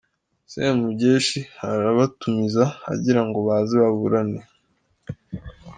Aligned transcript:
"Semugeshi 0.51 1.39
arabatumiza 1.69 2.63
agira 2.93 3.21
ngo 3.27 3.39
baze 3.47 3.75
baburane. 3.83 4.41